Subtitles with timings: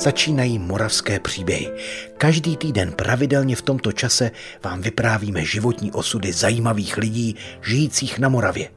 [0.00, 1.72] Začínají moravské příběhy.
[2.18, 4.30] Každý týden pravidelně v tomto čase
[4.64, 8.68] vám vyprávíme životní osudy zajímavých lidí žijících na Moravě.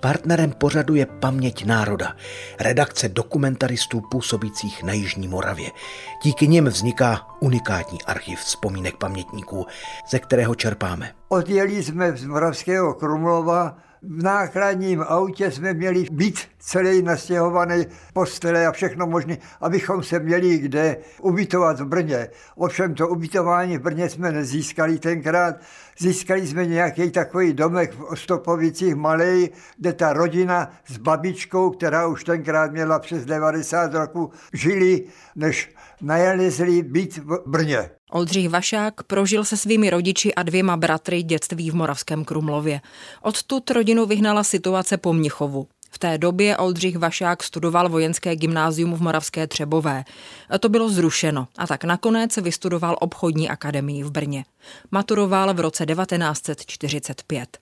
[0.00, 2.16] Partnerem pořadu je Paměť národa,
[2.60, 5.70] redakce dokumentaristů působících na Jižní Moravě.
[6.22, 9.66] Díky nim vzniká unikátní archiv vzpomínek pamětníků,
[10.10, 11.12] ze kterého čerpáme.
[11.28, 13.76] Odjeli jsme z Moravského Krumlova
[14.08, 20.58] v nákladním autě jsme měli být celý nastěhovaný postele a všechno možné, abychom se měli
[20.58, 22.28] kde ubytovat v Brně.
[22.56, 25.56] Ovšem to ubytování v Brně jsme nezískali tenkrát.
[25.98, 32.24] Získali jsme nějaký takový domek v Ostopovicích malý, kde ta rodina s babičkou, která už
[32.24, 35.04] tenkrát měla přes 90 roku, žili,
[35.36, 37.90] než najeli být v Brně.
[38.16, 42.80] Oldřich Vašák prožil se svými rodiči a dvěma bratry dětství v Moravském Krumlově.
[43.22, 45.66] Odtud rodinu vyhnala situace po Mnichovu.
[45.90, 50.04] V té době Oldřich Vašák studoval vojenské gymnázium v Moravské Třebové.
[50.60, 54.44] To bylo zrušeno a tak nakonec vystudoval obchodní akademii v Brně.
[54.90, 57.58] Maturoval v roce 1945.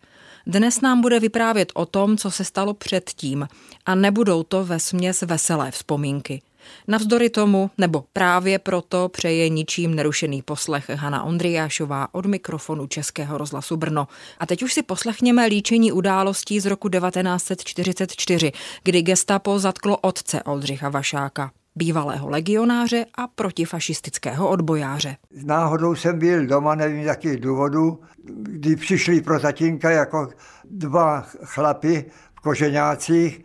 [0.47, 3.49] Dnes nám bude vyprávět o tom, co se stalo předtím
[3.87, 6.43] a nebudou to ve směs veselé vzpomínky.
[6.89, 13.77] Navzdory tomu, nebo právě proto přeje ničím nerušený poslech Hana Ondriášová od mikrofonu Českého rozhlasu
[13.77, 14.09] Brno.
[14.39, 20.89] A teď už si poslechněme líčení událostí z roku 1944, kdy gestapo zatklo otce Oldřicha
[20.89, 25.17] Vašáka bývalého legionáře a protifašistického odbojáře.
[25.45, 28.01] Náhodou jsem byl doma, nevím z jakých důvodů,
[28.43, 30.29] kdy přišli pro tatínka jako
[30.65, 32.05] dva chlapy
[32.35, 33.45] v koženácích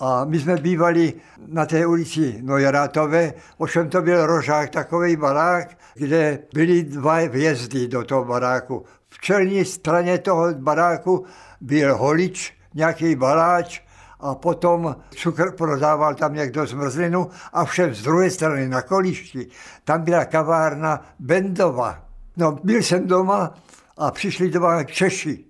[0.00, 1.12] a my jsme bývali
[1.46, 8.04] na té ulici Nojerátové, ovšem to byl rožák, takový barák, kde byly dva vjezdy do
[8.04, 8.84] toho baráku.
[9.08, 11.24] V čelní straně toho baráku
[11.60, 13.80] byl holič, nějaký baláč,
[14.20, 19.48] a potom cukr prodával tam někdo zmrzlinu a všem z druhé strany na kolišti,
[19.84, 22.04] tam byla kavárna Bendova.
[22.36, 23.54] No, byl jsem doma
[23.98, 25.44] a přišli doma Češi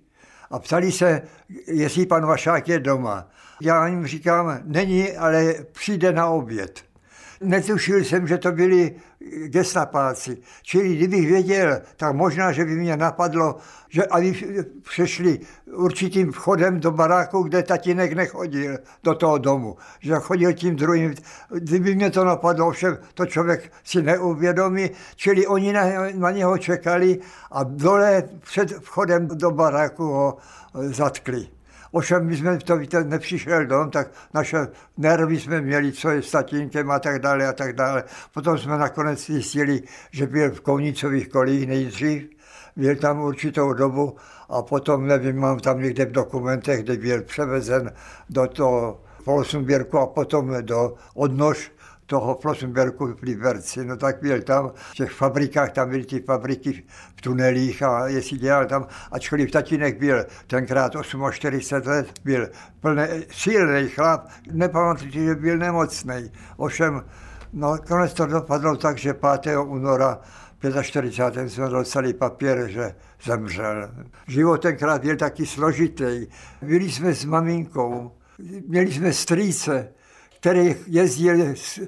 [0.51, 1.21] a ptali se,
[1.67, 3.27] jestli pan Vašák je doma.
[3.61, 6.83] Já jim říkám, není, ale přijde na oběd.
[7.43, 8.95] Netušil jsem, že to byli
[9.45, 10.37] gestapáci.
[10.61, 13.55] Čili kdybych věděl, tak možná, že by mě napadlo,
[13.89, 14.33] že aby
[14.81, 15.39] přešli
[15.73, 19.77] určitým vchodem do baráku, kde tatínek nechodil do toho domu.
[19.99, 21.13] Že chodil tím druhým.
[21.49, 24.89] Kdyby mě to napadlo, všem to člověk si neuvědomí.
[25.15, 25.83] Čili oni na,
[26.13, 27.19] na něho čekali
[27.51, 30.37] a dole před vchodem do baráku ho
[30.73, 31.47] zatkli.
[31.91, 36.31] Ovšem, my jsme to víte, nepřišel dom, tak naše nervy jsme měli, co je s
[36.31, 38.03] tatínkem a tak dále a tak dále.
[38.33, 39.81] Potom jsme nakonec zjistili,
[40.11, 42.29] že byl v Kounicových kolích nejdřív,
[42.75, 44.15] byl tam určitou dobu
[44.49, 47.91] a potom, nevím, mám tam někde v dokumentech, kde byl převezen
[48.29, 51.71] do toho Polsunběrku a potom do Odnož,
[52.11, 56.83] toho Flossenberku v Liberci, no tak byl tam, v těch fabrikách, tam byly ty fabriky
[57.15, 60.91] v tunelích a jestli dělal tam, ačkoliv tatínek byl tenkrát
[61.31, 62.49] 48 let, byl
[62.79, 66.31] plný, silný chlap, nepamatuji, že byl nemocný.
[66.57, 67.03] Ovšem,
[67.53, 69.57] no konec to dopadlo tak, že 5.
[69.57, 70.19] února
[70.81, 71.49] 45.
[71.49, 73.91] jsme dostali papír, že zemřel.
[74.27, 76.27] Život tenkrát byl taky složitý.
[76.61, 78.11] Byli jsme s maminkou,
[78.67, 79.93] měli jsme strýce,
[80.41, 81.79] který jezdil s,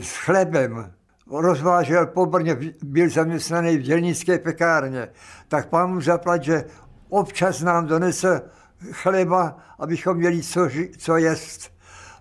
[0.00, 0.92] s chlebem,
[1.30, 5.08] rozvážel po Brně, byl zaměstnaný v dělnické pekárně,
[5.48, 6.64] tak pán mu zaplat, že
[7.08, 8.42] občas nám donese
[8.90, 11.72] chleba, abychom měli co, co jest.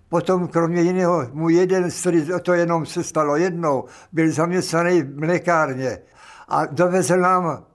[0.09, 5.97] Potom kromě jiného, mu jeden strý, to jenom se stalo jednou, byl zaměstnaný v mlékárně
[6.47, 7.65] a dovezl nám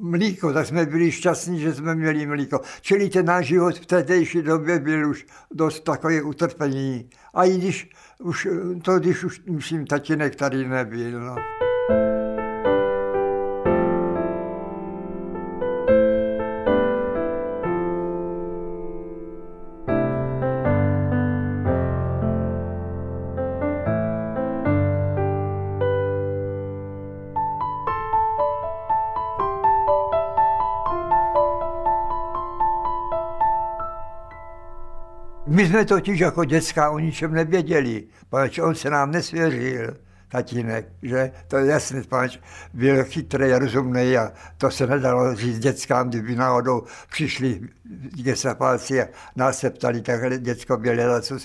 [0.00, 2.60] mlíko, tak jsme byli šťastní, že jsme měli mlíko.
[2.80, 7.10] Čili ten náš život v této době byl už dost takový utrpení.
[7.38, 8.48] A i když už,
[8.82, 11.20] to když už, myslím, tatínek tady nebyl.
[11.20, 11.57] No.
[35.58, 39.96] My jsme totiž jako děcka o ničem nevěděli, protože on se nám nesvěřil,
[40.28, 42.38] tatínek, že to je jasný, pač
[42.74, 47.60] byl chytrý, rozumný a to se nedalo říct dětskám, kdyby náhodou přišli
[48.22, 49.06] gesapáci a
[49.36, 51.36] nás se ptali, takhle děcko byl co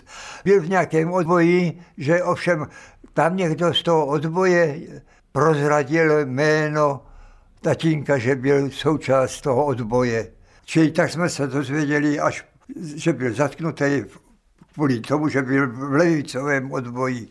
[0.46, 2.68] Byl v nějakém odboji, že ovšem
[3.14, 4.80] tam někdo z toho odboje
[5.32, 7.06] prozradil jméno
[7.62, 10.28] tatínka, že byl součást toho odboje.
[10.66, 12.53] Čili tak jsme se dozvěděli až
[12.96, 14.04] že byl zatknutý
[14.74, 17.28] kvůli tomu, že byl v levicovém odboji.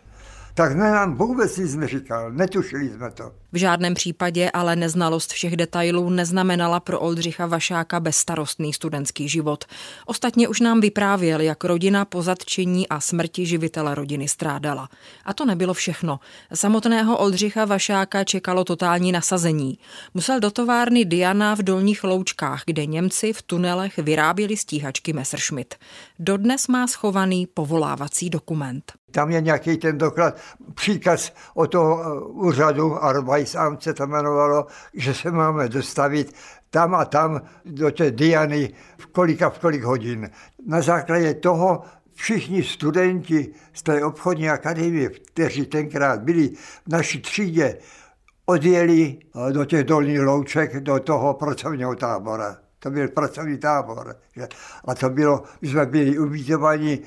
[0.54, 3.32] Tak ne, nám vůbec nic neříkal, netušili jsme to.
[3.52, 9.64] V žádném případě ale neznalost všech detailů neznamenala pro Oldřicha Vašáka bezstarostný studentský život.
[10.06, 14.88] Ostatně už nám vyprávěl, jak rodina po zatčení a smrti živitele rodiny strádala.
[15.24, 16.20] A to nebylo všechno.
[16.54, 19.78] Samotného Oldřicha Vašáka čekalo totální nasazení.
[20.14, 25.74] Musel do továrny Diana v Dolních Loučkách, kde Němci v tunelech vyráběli stíhačky Messerschmitt.
[26.18, 28.92] Dodnes má schovaný povolávací dokument.
[29.12, 30.36] Tam je nějaký ten doklad,
[30.74, 36.34] příkaz o toho eh, úřadu, Arbeitsamt se to jmenovalo, že se máme dostavit
[36.70, 40.30] tam a tam do té Diany v kolika v kolik hodin.
[40.66, 41.82] Na základě toho
[42.14, 46.48] všichni studenti z té obchodní akademie, kteří tenkrát byli
[46.86, 47.78] v naší třídě,
[48.46, 49.18] odjeli
[49.48, 52.61] eh, do těch dolních louček, do toho pracovního tábora.
[52.82, 54.16] To byl pracovní tábor.
[54.36, 54.48] Že?
[54.84, 56.98] A to bylo, my jsme byli ubytováni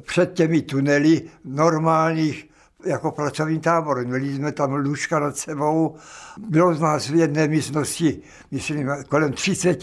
[0.00, 2.48] před těmi tunely normálních
[2.84, 4.06] jako pracovní tábor.
[4.06, 5.96] Měli jsme tam lůžka nad sebou.
[6.48, 9.78] Bylo z nás v jedné místnosti, myslím, kolem 30.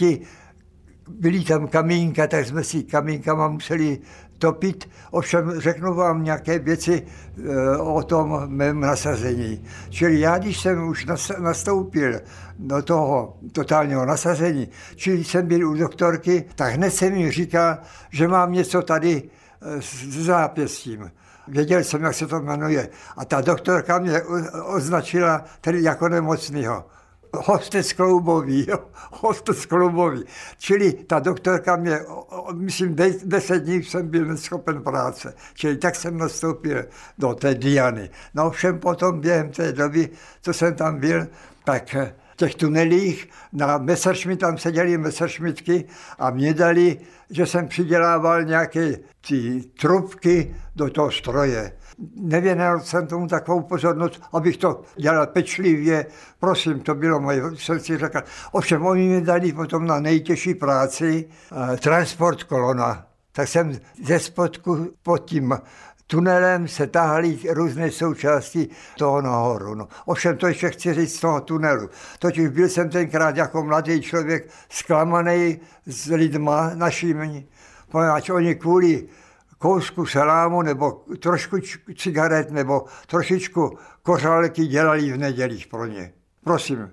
[1.09, 3.99] Byly tam kamínka, tak jsme si kamínkama museli
[4.37, 4.89] topit.
[5.11, 9.63] Ovšem řeknu vám nějaké věci eh, o tom mém nasazení.
[9.89, 11.05] Čili já, když jsem už
[11.39, 12.19] nastoupil
[12.59, 17.77] do toho totálního nasazení, čili jsem byl u doktorky, tak hned jsem mi říkal,
[18.09, 19.23] že mám něco tady
[19.61, 21.11] eh, s zápěstím.
[21.47, 22.89] Věděl jsem, jak se to jmenuje.
[23.17, 24.21] A ta doktorka mě
[24.65, 26.85] označila tedy jako nemocného
[27.33, 28.79] hostec kloubový, jo,
[29.11, 30.23] hostec kloubový.
[30.57, 31.99] Čili ta doktorka mě,
[32.53, 35.33] myslím, deset dní jsem byl neschopen práce.
[35.53, 36.85] Čili tak jsem nastoupil
[37.17, 38.09] do té Diany.
[38.33, 40.09] No všem potom během té doby,
[40.41, 41.27] co jsem tam byl,
[41.63, 45.85] tak v těch tunelích na Messerschmitt, tam seděli Messerschmittky
[46.19, 46.97] a mě dali,
[47.29, 48.95] že jsem přidělával nějaké
[49.27, 51.71] ty trubky do toho stroje
[52.15, 56.05] nevěnoval jsem tomu takovou pozornost, abych to dělal pečlivě.
[56.39, 58.21] Prosím, to bylo moje, jsem si řekl.
[58.51, 61.29] Ovšem, oni mi dali potom na nejtěžší práci
[61.73, 63.05] eh, transport kolona.
[63.31, 65.57] Tak jsem ze spodku pod tím
[66.09, 69.75] tunelem se tahali různé součásti toho nahoru.
[69.75, 69.87] No.
[70.05, 71.89] Ovšem to ještě chci říct z toho tunelu.
[72.19, 77.47] Totiž byl jsem tenkrát jako mladý člověk zklamaný s lidma našimi,
[77.91, 79.07] poněvadž oni kvůli
[79.59, 81.57] kousku salámu nebo trošku
[81.97, 86.13] cigaret nebo trošičku kořálky dělali v nedělích pro ně.
[86.43, 86.91] Prosím,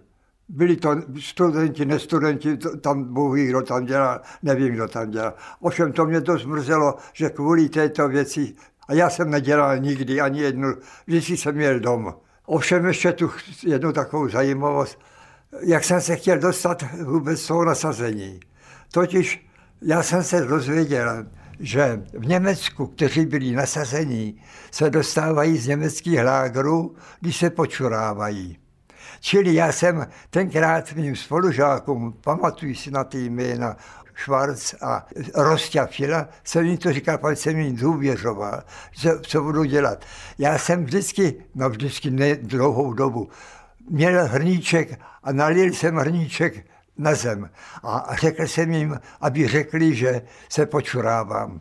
[0.49, 5.35] byli to studenti, nestudenti, tam Bůh ví, kdo tam dělal, nevím, kdo tam dělal.
[5.61, 8.55] Ovšem to mě to zmrzelo, že kvůli této věci,
[8.89, 10.75] a já jsem nedělal nikdy ani jednu,
[11.07, 12.15] vždycky jsem měl dom.
[12.47, 13.31] Ovšem ještě tu
[13.63, 15.01] jednu takovou zajímavost,
[15.61, 18.41] jak jsem se chtěl dostat vůbec toho nasazení.
[18.93, 19.47] Totiž
[19.83, 21.27] já jsem se dozvěděl,
[21.61, 28.58] že v Německu, kteří byli nasazení, se dostávají z německých lágrů, když se počurávají.
[29.20, 33.76] Čili já jsem tenkrát mým spolužákům, pamatuju si na ty jména,
[34.17, 35.88] Schwarz a Rostia
[36.44, 38.62] jsem jim to říkal, pan jsem jim důvěřoval,
[38.93, 40.05] co, co budu dělat.
[40.38, 43.29] Já jsem vždycky, no vždycky ne dlouhou dobu,
[43.91, 46.67] měl hrníček a nalil jsem hrníček
[46.98, 47.50] na zem.
[47.82, 51.60] A řekl jsem jim, aby řekli, že se počurávám.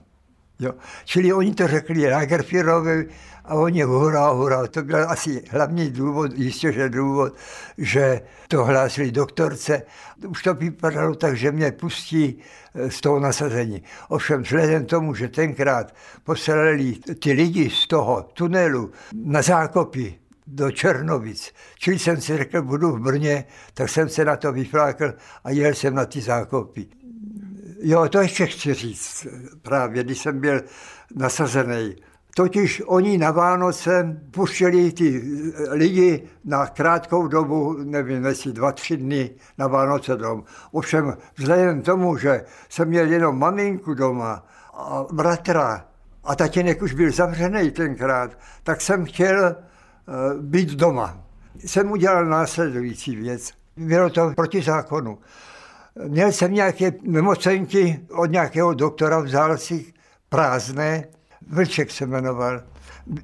[0.59, 0.71] Jo.
[1.05, 3.07] Čili oni to řekli Lagerfierovi
[3.45, 4.67] a oni hurá, hurá.
[4.67, 7.33] To byl asi hlavní důvod, jistě, že důvod,
[7.77, 9.81] že to hlásili doktorce.
[10.27, 12.39] Už to vypadalo tak, že mě pustí
[12.75, 13.83] eh, z toho nasazení.
[14.09, 21.53] Ovšem vzhledem tomu, že tenkrát poslali ty lidi z toho tunelu na zákopy, do Černovic.
[21.77, 25.73] Čili jsem si řekl, budu v Brně, tak jsem se na to vyflákl a jel
[25.73, 26.87] jsem na ty zákopy.
[27.81, 29.27] Jo, to ještě chci říct
[29.61, 30.61] právě, když jsem byl
[31.15, 31.95] nasazený.
[32.35, 35.23] Totiž oni na Vánoce puštěli ty
[35.69, 40.43] lidi na krátkou dobu, nevím, jestli dva, tři dny na Vánoce dom.
[40.71, 45.85] Ovšem vzhledem tomu, že jsem měl jenom maminku doma a bratra
[46.23, 49.65] a tatínek už byl zavřený tenkrát, tak jsem chtěl Eh,
[50.41, 51.23] být doma.
[51.59, 53.51] Jsem udělal následující věc.
[53.77, 55.17] Bylo to proti zákonu.
[56.07, 59.93] Měl jsem nějaké nemocenky od nějakého doktora v Zálcích,
[60.29, 61.07] prázdné,
[61.49, 62.63] Vlček se jmenoval.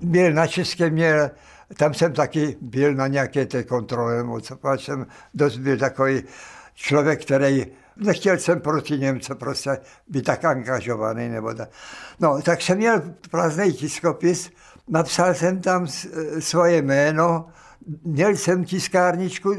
[0.01, 1.31] Byl na České, měl,
[1.77, 6.23] tam jsem taky byl na nějaké té kontrole, nebo co, jsem dost byl takový
[6.73, 7.65] člověk, který
[7.97, 11.29] nechtěl jsem proti Němce prostě být tak angažovaný.
[11.29, 11.69] Nebo tak.
[12.19, 14.51] No, tak jsem měl prázdný tiskopis
[14.91, 15.87] napsal jsem tam
[16.39, 17.45] svoje jméno,
[18.03, 19.55] měl jsem tiskárničku,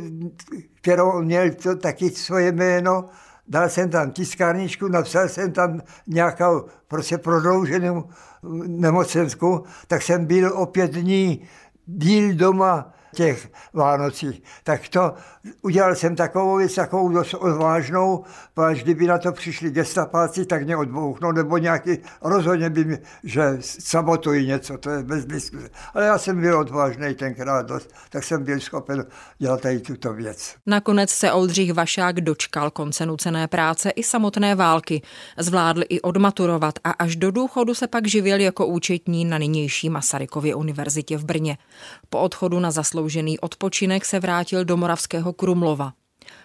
[0.74, 3.04] kterou měl to taky svoje jméno,
[3.48, 8.04] dal jsem tam tiskárničku, napsal jsem tam nějakou prostě prodlouženou
[8.66, 11.48] nemocenskou, tak jsem byl o pět dní
[11.86, 14.42] díl doma těch Vánocích.
[14.64, 15.14] Tak to
[15.62, 20.76] udělal jsem takovou věc, takovou dost odvážnou, protože kdyby na to přišli gestapáci, tak mě
[20.76, 25.70] odbouchnou, nebo nějaký, rozhodně by mi, že sabotují něco, to je bez diskuse.
[25.94, 29.06] Ale já jsem byl odvážný tenkrát dost, tak jsem byl schopen
[29.38, 30.54] dělat tady tuto věc.
[30.66, 35.02] Nakonec se Oldřich Vašák dočkal konce nucené práce i samotné války.
[35.38, 40.54] Zvládl i odmaturovat a až do důchodu se pak živil jako účetní na nynější Masarykově
[40.54, 41.58] univerzitě v Brně.
[42.10, 42.70] Po odchodu na
[43.02, 45.92] zasloužený odpočinek se vrátil do Moravského Krumlova.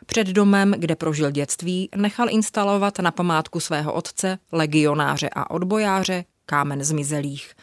[0.06, 6.84] Před domem, kde prožil dětství, nechal instalovat na památku svého otce, legionáře a odbojáře, kámen
[6.84, 7.54] zmizelých.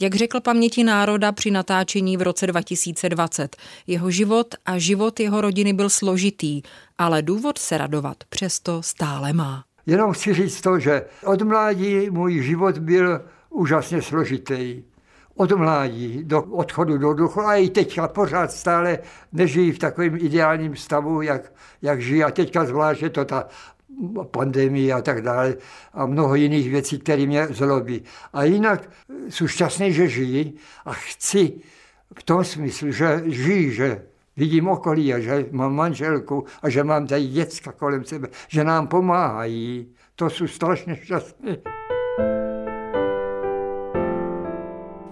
[0.00, 3.56] Jak řekl paměti národa při natáčení v roce 2020,
[3.86, 6.62] jeho život a život jeho rodiny byl složitý,
[6.98, 9.64] ale důvod se radovat přesto stále má.
[9.86, 13.20] Jenom chci říct to, že od mládí můj život byl
[13.50, 14.82] úžasně složitý
[15.36, 18.98] od mládí do odchodu do duchu a i teďka pořád stále
[19.32, 22.24] nežijí v takovém ideálním stavu, jak, jak žijí.
[22.24, 23.48] A teďka zvlášť je to ta
[24.30, 25.56] pandemie a tak dále
[25.92, 28.02] a mnoho jiných věcí, které mě zlobí.
[28.32, 28.90] A jinak
[29.28, 31.52] jsem šťastný, že žijí a chci
[32.18, 34.02] v tom smyslu, že žijí, že
[34.36, 38.86] vidím okolí a že mám manželku a že mám tady děcka kolem sebe, že nám
[38.86, 39.94] pomáhají.
[40.14, 41.58] To jsou strašně šťastný.